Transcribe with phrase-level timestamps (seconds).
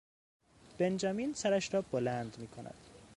[0.77, 2.75] بنجامین سرش را بلند میکند